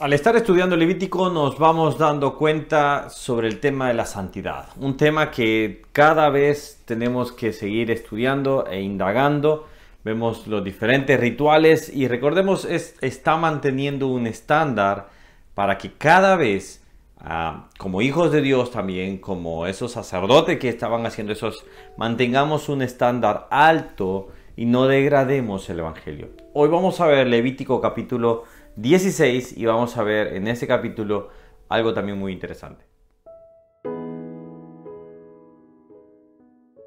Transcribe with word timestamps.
Al 0.00 0.14
estar 0.14 0.34
estudiando 0.34 0.78
Levítico 0.78 1.28
nos 1.28 1.58
vamos 1.58 1.98
dando 1.98 2.34
cuenta 2.38 3.10
sobre 3.10 3.48
el 3.48 3.60
tema 3.60 3.88
de 3.88 3.92
la 3.92 4.06
santidad, 4.06 4.70
un 4.78 4.96
tema 4.96 5.30
que 5.30 5.82
cada 5.92 6.30
vez 6.30 6.80
tenemos 6.86 7.32
que 7.32 7.52
seguir 7.52 7.90
estudiando 7.90 8.66
e 8.66 8.80
indagando. 8.80 9.66
Vemos 10.02 10.46
los 10.46 10.64
diferentes 10.64 11.20
rituales 11.20 11.94
y 11.94 12.08
recordemos, 12.08 12.64
es, 12.64 12.96
está 13.02 13.36
manteniendo 13.36 14.06
un 14.06 14.26
estándar 14.26 15.10
para 15.54 15.76
que 15.76 15.92
cada 15.92 16.34
vez, 16.36 16.82
ah, 17.18 17.68
como 17.76 18.00
hijos 18.00 18.32
de 18.32 18.40
Dios 18.40 18.70
también, 18.70 19.18
como 19.18 19.66
esos 19.66 19.92
sacerdotes 19.92 20.58
que 20.58 20.70
estaban 20.70 21.04
haciendo 21.04 21.34
esos, 21.34 21.66
mantengamos 21.98 22.70
un 22.70 22.80
estándar 22.80 23.48
alto 23.50 24.28
y 24.60 24.66
no 24.66 24.86
degrademos 24.86 25.70
el 25.70 25.78
Evangelio. 25.78 26.28
Hoy 26.52 26.68
vamos 26.68 27.00
a 27.00 27.06
ver 27.06 27.26
Levítico 27.26 27.80
capítulo 27.80 28.44
16 28.76 29.56
y 29.56 29.64
vamos 29.64 29.96
a 29.96 30.02
ver 30.02 30.34
en 30.34 30.48
ese 30.48 30.66
capítulo 30.66 31.30
algo 31.70 31.94
también 31.94 32.18
muy 32.18 32.30
interesante. 32.30 32.84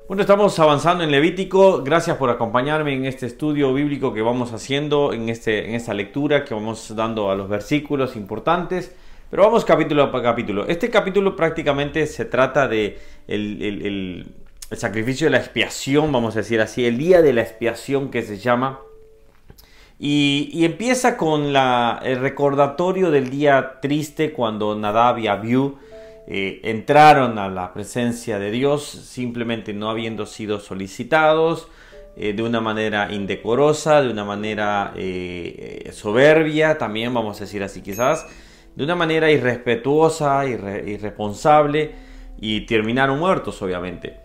Bueno, 0.08 0.22
estamos 0.22 0.60
avanzando 0.60 1.04
en 1.04 1.10
Levítico. 1.10 1.82
Gracias 1.82 2.16
por 2.18 2.30
acompañarme 2.30 2.94
en 2.94 3.06
este 3.06 3.26
estudio 3.26 3.74
bíblico 3.74 4.14
que 4.14 4.22
vamos 4.22 4.54
haciendo, 4.54 5.12
en, 5.12 5.30
este, 5.30 5.68
en 5.68 5.74
esta 5.74 5.96
lectura 5.96 6.46
que 6.46 6.54
vamos 6.54 6.96
dando 6.96 7.32
a 7.32 7.36
los 7.36 7.50
versículos 7.50 8.16
importantes. 8.16 8.96
Pero 9.32 9.46
vamos 9.46 9.66
capítulo 9.66 10.04
a 10.04 10.22
capítulo. 10.22 10.68
Este 10.68 10.92
capítulo 10.92 11.36
prácticamente 11.36 12.06
se 12.06 12.26
trata 12.26 12.68
de 12.68 13.00
el 13.26 14.43
sacrificio 14.72 15.28
de 15.28 15.32
la 15.32 15.38
expiación, 15.38 16.12
vamos 16.12 16.36
a 16.36 16.40
decir 16.40 16.62
así, 16.62 16.86
el 16.86 16.98
día 16.98 17.22
de 17.22 17.34
la 17.34 17.42
expiación 17.42 18.10
que 18.10 18.24
se 18.24 18.38
llama 18.38 18.80
y, 20.00 20.66
empieza 20.66 21.16
con 21.18 21.56
el 21.56 22.20
recordatorio 22.20 23.12
del 23.12 23.30
día 23.30 23.80
triste 23.82 24.34
cuando 24.34 24.76
Nadab 24.76 25.20
y 25.20 25.28
Abiú 25.28 25.78
eh, 26.28 26.62
entraron 26.64 27.38
a 27.38 27.48
la 27.48 27.74
presencia 27.74 28.40
de 28.40 28.52
Dios 28.52 28.84
simplemente 28.84 29.74
no 29.74 29.90
habiendo 29.90 30.26
sido 30.26 30.60
solicitados 30.60 31.68
eh, 32.18 32.34
de 32.34 32.44
una 32.44 32.60
manera 32.60 33.14
indecorosa, 33.14 34.02
de 34.02 34.10
una 34.10 34.26
manera 34.26 34.94
eh, 34.96 35.90
soberbia, 35.94 36.78
también 36.78 37.14
vamos 37.14 37.38
a 37.38 37.46
decir 37.46 37.64
así 37.64 37.82
quizás, 37.82 38.26
de 38.76 38.84
una 38.84 38.96
manera 38.96 39.32
irrespetuosa, 39.32 40.46
irresponsable 40.46 41.92
y 42.40 42.66
terminaron 42.66 43.20
muertos 43.20 43.62
obviamente. 43.62 44.23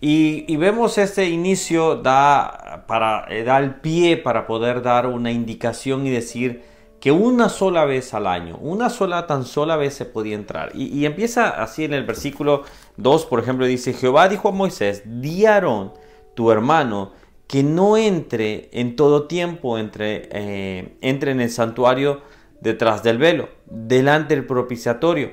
Y, 0.00 0.56
vemos 0.56 0.98
este 0.98 1.26
inicio 1.26 1.96
da, 1.96 2.84
para, 2.86 3.26
eh, 3.30 3.44
da 3.44 3.58
el 3.58 3.76
pie 3.76 4.16
para 4.18 4.46
poder 4.46 4.82
dar 4.82 5.06
una 5.06 5.30
indicación 5.30 6.06
y 6.06 6.10
decir 6.10 6.62
que 7.00 7.12
una 7.12 7.48
sola 7.48 7.84
vez 7.84 8.12
al 8.14 8.26
año, 8.26 8.58
una 8.60 8.90
sola, 8.90 9.26
tan 9.26 9.44
sola 9.44 9.76
vez 9.76 9.94
se 9.94 10.04
podía 10.04 10.34
entrar. 10.34 10.72
Y, 10.74 11.04
empieza 11.06 11.48
así 11.62 11.84
en 11.84 11.94
el 11.94 12.04
versículo 12.04 12.64
2, 12.98 13.26
por 13.26 13.40
ejemplo, 13.40 13.64
dice, 13.64 13.94
Jehová 13.94 14.28
dijo 14.28 14.48
a 14.48 14.52
Moisés, 14.52 15.02
di 15.06 15.46
Aarón, 15.46 15.92
tu 16.34 16.50
hermano, 16.50 17.12
que 17.46 17.62
no 17.62 17.96
entre 17.96 18.68
en 18.72 18.96
todo 18.96 19.26
tiempo, 19.26 19.78
entre, 19.78 20.28
eh, 20.32 20.96
entre 21.00 21.30
en 21.30 21.40
el 21.40 21.50
santuario 21.50 22.20
detrás 22.60 23.02
del 23.02 23.18
velo, 23.18 23.48
delante 23.66 24.34
del 24.34 24.44
propiciatorio 24.44 25.30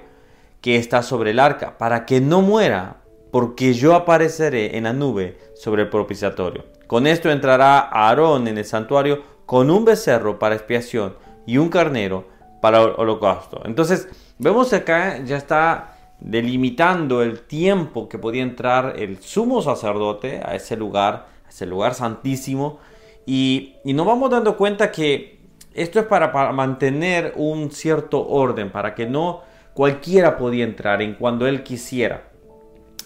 que 0.62 0.78
está 0.78 1.02
sobre 1.04 1.32
el 1.32 1.40
arca, 1.40 1.78
para 1.78 2.06
que 2.06 2.22
no 2.22 2.42
muera 2.42 3.03
porque 3.34 3.74
yo 3.74 3.96
apareceré 3.96 4.78
en 4.78 4.84
la 4.84 4.94
nube 4.94 5.40
sobre 5.56 5.82
el 5.82 5.90
propiciatorio. 5.90 6.66
Con 6.86 7.08
esto 7.08 7.32
entrará 7.32 7.80
Aarón 7.80 8.48
en 8.48 8.60
el 8.60 8.64
santuario 8.64 9.24
con 9.48 9.72
un 9.72 9.86
becerro 9.86 10.38
para 10.38 10.54
expiación 10.54 11.16
y 11.48 11.58
un 11.58 11.70
carnero 11.70 12.28
para 12.62 12.84
holocausto. 12.84 13.64
Entonces, 13.66 14.08
vemos 14.38 14.72
acá 14.72 15.18
ya 15.26 15.38
está 15.38 15.98
delimitando 16.20 17.24
el 17.24 17.40
tiempo 17.40 18.08
que 18.08 18.20
podía 18.20 18.44
entrar 18.44 18.94
el 19.00 19.20
sumo 19.20 19.64
sacerdote 19.64 20.40
a 20.46 20.54
ese 20.54 20.78
lugar, 20.78 21.26
a 21.48 21.50
ese 21.50 21.66
lugar 21.66 21.96
santísimo. 21.96 22.78
Y, 23.26 23.78
nos 23.84 24.06
vamos 24.06 24.30
dando 24.30 24.56
cuenta 24.58 24.92
que 24.92 25.40
esto 25.74 26.00
es 26.00 26.06
para, 26.06 26.32
para 26.32 26.52
mantener 26.52 27.34
un 27.36 27.72
cierto 27.72 28.28
orden, 28.28 28.72
para 28.72 28.94
que 28.94 29.08
no 29.08 29.42
cualquiera 29.74 30.38
podía 30.38 30.66
entrar 30.66 31.02
en 31.02 31.16
cuando 31.16 31.48
él 31.48 31.64
quisiera. 31.64 32.33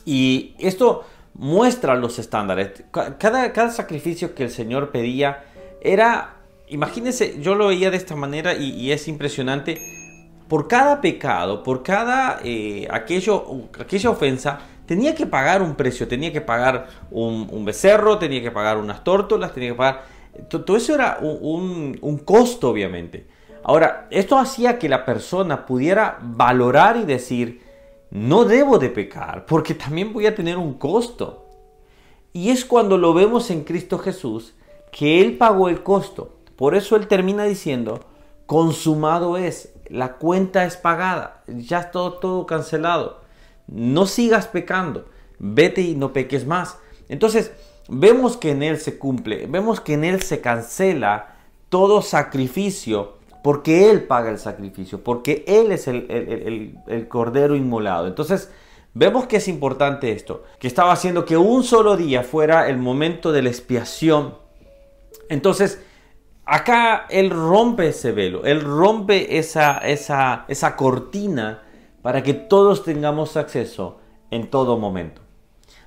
Y 0.07 0.55
esto 0.57 1.03
muestra 1.33 1.93
los 1.95 2.17
estándares. 2.17 2.85
Cada, 2.91 3.71
sacrificio 3.71 4.33
que 4.33 4.43
el 4.43 4.49
Señor 4.49 4.89
pedía 4.89 5.43
era, 5.81 6.35
imagínense, 6.69 7.41
yo 7.41 7.55
lo 7.55 7.67
veía 7.67 7.91
de 7.91 7.97
esta 7.97 8.15
manera 8.15 8.53
y, 8.55 8.89
es 8.93 9.09
impresionante. 9.09 9.77
Por 10.47 10.69
cada 10.69 11.01
pecado, 11.01 11.61
por 11.61 11.83
cada 11.83 12.39
eh, 12.41 12.87
aquello, 12.89 13.67
aquella 13.77 14.09
ofensa, 14.09 14.59
tenía 14.85 15.13
que 15.13 15.25
pagar 15.25 15.61
un 15.61 15.75
precio, 15.75 16.07
tenía 16.07 16.31
que 16.31 16.39
pagar 16.39 16.87
un, 17.11 17.65
becerro, 17.65 18.17
tenía 18.17 18.41
que 18.41 18.51
pagar 18.51 18.77
unas 18.77 19.03
tórtolas, 19.03 19.53
tenía 19.53 19.71
que 19.71 19.75
pagar... 19.75 20.05
Todo 20.47 20.77
eso 20.77 20.95
era 20.95 21.17
un 21.19 22.21
costo, 22.23 22.69
obviamente. 22.69 23.27
Ahora, 23.61 24.07
esto 24.09 24.37
hacía 24.39 24.79
que 24.79 24.87
la 24.87 25.03
persona 25.03 25.65
pudiera 25.65 26.17
valorar 26.21 26.95
y 26.95 27.03
decir, 27.03 27.66
no 28.09 28.45
debo 28.45 28.79
de 28.79 28.89
pecar 28.89 29.45
porque 29.45 29.73
también 29.73 30.13
voy 30.13 30.25
a 30.25 30.35
tener 30.35 30.57
un 30.57 30.73
costo. 30.75 31.45
Y 32.33 32.49
es 32.49 32.65
cuando 32.65 32.97
lo 32.97 33.13
vemos 33.13 33.49
en 33.49 33.63
Cristo 33.63 33.97
Jesús 33.97 34.53
que 34.91 35.21
Él 35.21 35.37
pagó 35.37 35.69
el 35.69 35.83
costo. 35.83 36.37
Por 36.55 36.75
eso 36.75 36.95
Él 36.95 37.07
termina 37.07 37.43
diciendo, 37.43 37.99
consumado 38.45 39.37
es, 39.37 39.73
la 39.89 40.13
cuenta 40.13 40.65
es 40.65 40.77
pagada, 40.77 41.43
ya 41.47 41.79
está 41.79 41.91
todo, 41.91 42.13
todo 42.13 42.45
cancelado. 42.45 43.21
No 43.67 44.05
sigas 44.05 44.47
pecando, 44.47 45.05
vete 45.39 45.81
y 45.81 45.95
no 45.95 46.13
peques 46.13 46.47
más. 46.47 46.77
Entonces, 47.09 47.51
vemos 47.89 48.37
que 48.37 48.51
en 48.51 48.63
Él 48.63 48.79
se 48.79 48.97
cumple, 48.97 49.45
vemos 49.47 49.81
que 49.81 49.93
en 49.93 50.03
Él 50.03 50.21
se 50.21 50.41
cancela 50.41 51.35
todo 51.69 52.01
sacrificio 52.01 53.16
porque 53.47 53.89
Él 53.89 54.03
paga 54.03 54.29
el 54.29 54.39
sacrificio, 54.39 55.01
porque 55.01 55.45
Él 55.47 55.71
es 55.71 55.87
el, 55.87 57.07
cordero 57.07 57.55
inmolado. 57.55 58.05
Entonces, 58.05 58.51
vemos 58.93 59.25
que 59.25 59.37
es 59.37 59.47
importante 59.47 60.11
esto, 60.11 60.43
que 60.59 60.67
estaba 60.67 60.91
haciendo 60.91 61.23
que 61.23 61.37
un 61.37 61.63
solo 61.63 61.95
día 61.95 62.23
fuera 62.23 62.67
el 62.67 62.77
momento 62.77 63.31
de 63.31 63.43
la 63.43 63.47
expiación. 63.47 64.35
Entonces, 65.29 65.81
acá 66.43 67.05
Él 67.09 67.29
rompe 67.29 67.87
ese 67.87 68.11
velo, 68.11 68.43
Él 68.43 68.59
rompe 68.59 69.37
esa, 69.37 69.77
esa, 69.77 70.43
esa 70.49 70.75
cortina 70.75 71.63
para 72.01 72.23
que 72.23 72.33
todos 72.33 72.83
tengamos 72.83 73.37
acceso 73.37 74.01
en 74.29 74.49
todo 74.49 74.77
momento. 74.77 75.21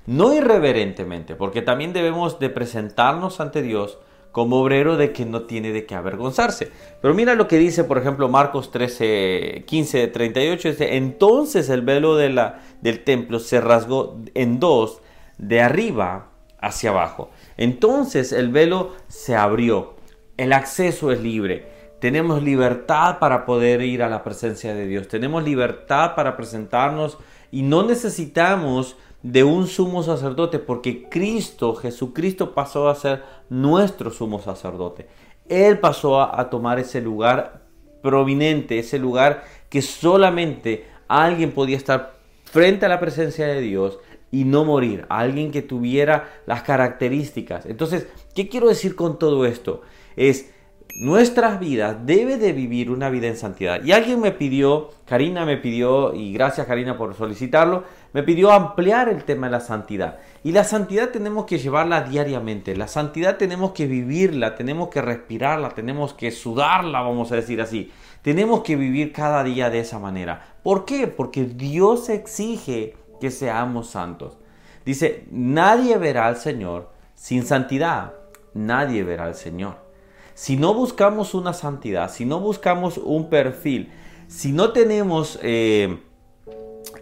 No 0.07 0.33
irreverentemente, 0.33 1.35
porque 1.35 1.61
también 1.61 1.93
debemos 1.93 2.39
de 2.39 2.49
presentarnos 2.49 3.39
ante 3.39 3.61
Dios 3.61 3.99
como 4.31 4.61
obrero 4.61 4.97
de 4.97 5.11
que 5.11 5.25
no 5.25 5.43
tiene 5.43 5.71
de 5.71 5.85
qué 5.85 5.95
avergonzarse. 5.95 6.71
Pero 7.01 7.13
mira 7.13 7.35
lo 7.35 7.47
que 7.47 7.57
dice, 7.57 7.83
por 7.83 7.97
ejemplo, 7.97 8.29
Marcos 8.29 8.71
13, 8.71 9.63
15, 9.67 10.07
38, 10.07 10.69
dice, 10.69 10.95
entonces 10.97 11.69
el 11.69 11.81
velo 11.81 12.15
de 12.15 12.29
la, 12.29 12.61
del 12.81 13.03
templo 13.03 13.39
se 13.39 13.59
rasgó 13.59 14.19
en 14.33 14.59
dos, 14.59 15.01
de 15.37 15.61
arriba 15.61 16.29
hacia 16.59 16.91
abajo. 16.91 17.31
Entonces 17.57 18.31
el 18.31 18.49
velo 18.49 18.93
se 19.07 19.35
abrió, 19.35 19.95
el 20.37 20.53
acceso 20.53 21.11
es 21.11 21.21
libre. 21.21 21.69
Tenemos 21.99 22.41
libertad 22.41 23.19
para 23.19 23.45
poder 23.45 23.81
ir 23.81 24.01
a 24.01 24.09
la 24.09 24.23
presencia 24.23 24.73
de 24.73 24.87
Dios. 24.87 25.07
Tenemos 25.07 25.43
libertad 25.43 26.15
para 26.15 26.35
presentarnos 26.35 27.19
y 27.51 27.61
no 27.61 27.83
necesitamos 27.83 28.95
de 29.23 29.43
un 29.43 29.67
sumo 29.67 30.03
sacerdote, 30.03 30.59
porque 30.59 31.07
Cristo, 31.09 31.75
Jesucristo 31.75 32.53
pasó 32.53 32.89
a 32.89 32.95
ser 32.95 33.23
nuestro 33.49 34.11
sumo 34.11 34.41
sacerdote. 34.41 35.07
Él 35.47 35.79
pasó 35.79 36.21
a, 36.21 36.49
tomar 36.49 36.79
ese 36.79 37.01
lugar 37.01 37.61
prominente, 38.01 38.79
ese 38.79 38.97
lugar 38.97 39.43
que 39.69 39.81
solamente 39.81 40.85
alguien 41.07 41.51
podía 41.51 41.77
estar 41.77 42.13
frente 42.45 42.85
a 42.85 42.89
la 42.89 42.99
presencia 42.99 43.47
de 43.47 43.61
Dios 43.61 43.99
y 44.31 44.45
no 44.45 44.63
morir, 44.63 45.05
alguien 45.09 45.51
que 45.51 45.61
tuviera 45.61 46.29
las 46.45 46.63
características. 46.63 47.65
Entonces, 47.65 48.07
¿qué 48.33 48.47
quiero 48.47 48.69
decir 48.69 48.95
con 48.95 49.19
todo 49.19 49.45
esto? 49.45 49.81
Es 50.15 50.51
nuestras 50.95 51.59
vidas 51.59 51.97
debe 52.05 52.37
de 52.37 52.53
vivir 52.53 52.91
una 52.91 53.09
vida 53.09 53.27
en 53.27 53.37
santidad. 53.37 53.83
Y 53.83 53.91
alguien 53.91 54.19
me 54.19 54.31
pidió, 54.31 54.89
Karina 55.05 55.45
me 55.45 55.57
pidió, 55.57 56.13
y 56.13 56.33
gracias 56.33 56.67
Karina 56.67 56.97
por 56.97 57.15
solicitarlo, 57.15 57.83
me 58.13 58.23
pidió 58.23 58.51
ampliar 58.51 59.09
el 59.09 59.23
tema 59.23 59.47
de 59.47 59.51
la 59.51 59.59
santidad. 59.59 60.19
Y 60.43 60.51
la 60.51 60.63
santidad 60.63 61.09
tenemos 61.09 61.45
que 61.45 61.59
llevarla 61.59 62.01
diariamente, 62.01 62.75
la 62.75 62.87
santidad 62.87 63.37
tenemos 63.37 63.71
que 63.71 63.87
vivirla, 63.87 64.55
tenemos 64.55 64.89
que 64.89 65.01
respirarla, 65.01 65.69
tenemos 65.69 66.13
que 66.13 66.31
sudarla, 66.31 67.01
vamos 67.01 67.31
a 67.31 67.35
decir 67.35 67.61
así. 67.61 67.91
Tenemos 68.21 68.61
que 68.61 68.75
vivir 68.75 69.13
cada 69.13 69.43
día 69.43 69.69
de 69.69 69.79
esa 69.79 69.97
manera. 69.97 70.55
¿Por 70.61 70.85
qué? 70.85 71.07
Porque 71.07 71.45
Dios 71.45 72.09
exige 72.09 72.95
que 73.19 73.31
seamos 73.31 73.89
santos. 73.89 74.37
Dice, 74.85 75.25
nadie 75.31 75.97
verá 75.97 76.27
al 76.27 76.37
Señor 76.37 76.89
sin 77.15 77.45
santidad. 77.45 78.13
Nadie 78.53 79.03
verá 79.03 79.25
al 79.25 79.35
Señor. 79.35 79.90
Si 80.33 80.57
no 80.57 80.73
buscamos 80.73 81.33
una 81.33 81.53
santidad, 81.53 82.11
si 82.11 82.25
no 82.25 82.39
buscamos 82.39 82.97
un 82.97 83.29
perfil 83.29 83.91
si 84.31 84.53
no 84.53 84.71
tenemos 84.71 85.37
eh, 85.43 85.99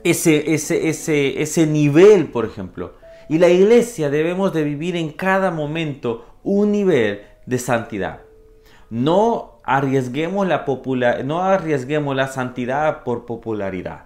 ese, 0.03 0.55
ese, 0.55 0.89
ese, 0.89 1.43
ese 1.43 1.67
nivel, 1.67 2.31
por 2.31 2.43
ejemplo, 2.43 2.93
y 3.29 3.37
la 3.37 3.49
iglesia 3.49 4.09
debemos 4.09 4.51
de 4.51 4.63
vivir 4.63 4.95
en 4.95 5.11
cada 5.11 5.51
momento 5.51 6.25
un 6.41 6.71
nivel 6.71 7.21
de 7.45 7.59
santidad. 7.59 8.21
No 8.89 9.59
arriesguemos 9.63 10.47
la, 10.47 10.65
popular, 10.65 11.23
no 11.23 11.43
arriesguemos 11.43 12.15
la 12.15 12.29
santidad 12.29 13.03
por 13.03 13.27
popularidad. 13.27 14.05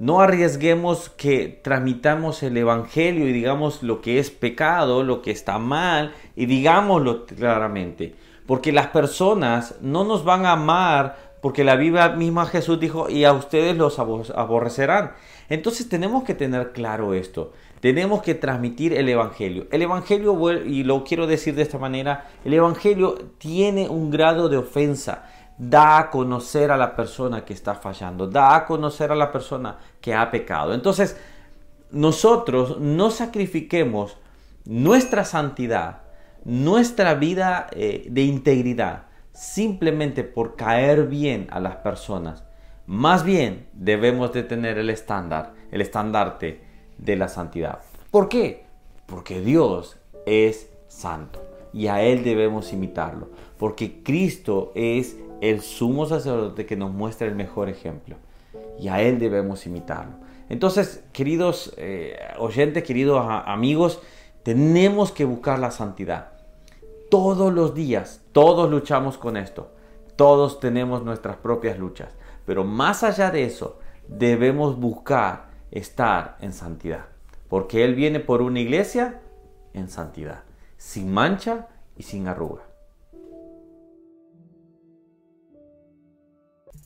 No 0.00 0.20
arriesguemos 0.20 1.08
que 1.10 1.60
tramitamos 1.62 2.42
el 2.42 2.56
Evangelio 2.56 3.28
y 3.28 3.32
digamos 3.32 3.84
lo 3.84 4.00
que 4.00 4.18
es 4.18 4.30
pecado, 4.30 5.04
lo 5.04 5.22
que 5.22 5.30
está 5.30 5.58
mal, 5.58 6.12
y 6.34 6.46
digámoslo 6.46 7.24
claramente. 7.26 8.16
Porque 8.46 8.72
las 8.72 8.88
personas 8.88 9.76
no 9.80 10.04
nos 10.04 10.24
van 10.24 10.46
a 10.46 10.52
amar 10.52 11.24
porque 11.44 11.62
la 11.62 11.76
Biblia 11.76 12.08
misma 12.08 12.46
Jesús 12.46 12.80
dijo, 12.80 13.10
y 13.10 13.24
a 13.24 13.34
ustedes 13.34 13.76
los 13.76 13.98
aborrecerán. 13.98 15.12
Entonces 15.50 15.90
tenemos 15.90 16.24
que 16.24 16.32
tener 16.32 16.72
claro 16.72 17.12
esto. 17.12 17.52
Tenemos 17.80 18.22
que 18.22 18.34
transmitir 18.34 18.94
el 18.94 19.10
Evangelio. 19.10 19.66
El 19.70 19.82
Evangelio, 19.82 20.38
y 20.64 20.84
lo 20.84 21.04
quiero 21.04 21.26
decir 21.26 21.54
de 21.54 21.60
esta 21.60 21.76
manera, 21.76 22.30
el 22.46 22.54
Evangelio 22.54 23.16
tiene 23.36 23.90
un 23.90 24.10
grado 24.10 24.48
de 24.48 24.56
ofensa. 24.56 25.26
Da 25.58 25.98
a 25.98 26.10
conocer 26.10 26.70
a 26.70 26.78
la 26.78 26.96
persona 26.96 27.44
que 27.44 27.52
está 27.52 27.74
fallando, 27.74 28.26
da 28.26 28.56
a 28.56 28.64
conocer 28.64 29.12
a 29.12 29.14
la 29.14 29.30
persona 29.30 29.76
que 30.00 30.14
ha 30.14 30.30
pecado. 30.30 30.72
Entonces, 30.72 31.20
nosotros 31.90 32.78
no 32.80 33.10
sacrifiquemos 33.10 34.16
nuestra 34.64 35.26
santidad, 35.26 36.03
nuestra 36.44 37.14
vida 37.14 37.68
eh, 37.72 38.06
de 38.10 38.22
integridad, 38.22 39.04
simplemente 39.32 40.24
por 40.24 40.56
caer 40.56 41.06
bien 41.06 41.48
a 41.50 41.60
las 41.60 41.76
personas. 41.76 42.44
Más 42.86 43.24
bien 43.24 43.66
debemos 43.72 44.32
de 44.32 44.42
tener 44.42 44.78
el 44.78 44.90
estándar, 44.90 45.54
el 45.70 45.80
estandarte 45.80 46.60
de 46.98 47.16
la 47.16 47.28
santidad. 47.28 47.80
¿Por 48.10 48.28
qué? 48.28 48.64
Porque 49.06 49.40
Dios 49.40 49.96
es 50.26 50.70
santo 50.88 51.42
y 51.72 51.88
a 51.88 52.02
Él 52.02 52.22
debemos 52.22 52.72
imitarlo. 52.72 53.30
Porque 53.58 54.02
Cristo 54.02 54.72
es 54.74 55.16
el 55.40 55.60
sumo 55.60 56.06
sacerdote 56.06 56.66
que 56.66 56.76
nos 56.76 56.92
muestra 56.92 57.26
el 57.26 57.34
mejor 57.34 57.68
ejemplo 57.68 58.16
y 58.78 58.88
a 58.88 59.00
Él 59.00 59.18
debemos 59.18 59.66
imitarlo. 59.66 60.14
Entonces, 60.48 61.02
queridos 61.12 61.74
eh, 61.78 62.18
oyentes, 62.38 62.84
queridos 62.84 63.24
amigos, 63.28 64.00
tenemos 64.42 65.10
que 65.10 65.24
buscar 65.24 65.58
la 65.58 65.70
santidad. 65.70 66.33
Todos 67.14 67.54
los 67.54 67.74
días, 67.74 68.22
todos 68.32 68.68
luchamos 68.68 69.18
con 69.18 69.36
esto. 69.36 69.70
Todos 70.16 70.58
tenemos 70.58 71.04
nuestras 71.04 71.36
propias 71.36 71.78
luchas. 71.78 72.08
Pero 72.44 72.64
más 72.64 73.04
allá 73.04 73.30
de 73.30 73.44
eso, 73.44 73.78
debemos 74.08 74.80
buscar 74.80 75.44
estar 75.70 76.36
en 76.40 76.52
santidad. 76.52 77.04
Porque 77.48 77.84
Él 77.84 77.94
viene 77.94 78.18
por 78.18 78.42
una 78.42 78.58
iglesia 78.58 79.20
en 79.74 79.88
santidad, 79.88 80.42
sin 80.76 81.12
mancha 81.14 81.68
y 81.96 82.02
sin 82.02 82.26
arruga. 82.26 82.62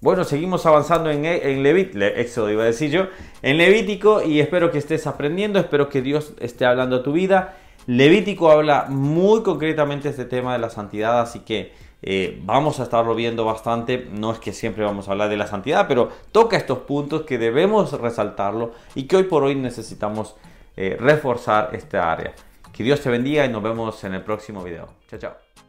Bueno, 0.02 0.24
seguimos 0.24 0.66
avanzando 0.66 1.10
en, 1.10 1.24
en 1.24 1.62
Levítico, 1.62 2.50
iba 2.50 2.64
a 2.64 2.66
decir 2.66 2.90
yo, 2.90 3.06
en 3.40 3.56
Levítico 3.56 4.22
y 4.22 4.40
espero 4.40 4.70
que 4.70 4.76
estés 4.76 5.06
aprendiendo, 5.06 5.58
espero 5.58 5.88
que 5.88 6.02
Dios 6.02 6.34
esté 6.38 6.66
hablando 6.66 6.96
a 6.96 7.02
tu 7.02 7.12
vida 7.12 7.56
Levítico 7.88 8.50
habla 8.50 8.84
muy 8.90 9.42
concretamente 9.42 10.10
este 10.10 10.26
tema 10.26 10.52
de 10.52 10.58
la 10.58 10.68
santidad, 10.68 11.22
así 11.22 11.40
que 11.40 11.72
eh, 12.02 12.38
vamos 12.44 12.80
a 12.80 12.82
estarlo 12.82 13.14
viendo 13.14 13.46
bastante. 13.46 14.06
No 14.12 14.30
es 14.30 14.38
que 14.38 14.52
siempre 14.52 14.84
vamos 14.84 15.08
a 15.08 15.12
hablar 15.12 15.30
de 15.30 15.38
la 15.38 15.46
santidad, 15.46 15.88
pero 15.88 16.10
toca 16.30 16.58
estos 16.58 16.80
puntos 16.80 17.22
que 17.22 17.38
debemos 17.38 17.98
resaltarlo 17.98 18.72
y 18.94 19.04
que 19.04 19.16
hoy 19.16 19.22
por 19.22 19.42
hoy 19.42 19.54
necesitamos 19.54 20.36
eh, 20.76 20.98
reforzar 21.00 21.70
esta 21.72 22.12
área. 22.12 22.34
Que 22.74 22.84
Dios 22.84 23.00
te 23.00 23.08
bendiga 23.08 23.46
y 23.46 23.48
nos 23.48 23.62
vemos 23.62 24.04
en 24.04 24.12
el 24.12 24.22
próximo 24.22 24.62
video. 24.62 24.88
Chao, 25.08 25.18
chao. 25.18 25.67